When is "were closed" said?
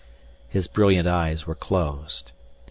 1.45-2.31